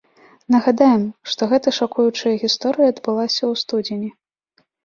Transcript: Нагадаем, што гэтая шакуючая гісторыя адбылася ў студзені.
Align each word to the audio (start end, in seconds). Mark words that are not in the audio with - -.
Нагадаем, 0.53 1.03
што 1.33 1.49
гэтая 1.51 1.73
шакуючая 1.79 2.35
гісторыя 2.47 2.87
адбылася 2.95 3.41
ў 3.51 3.63
студзені. 3.65 4.09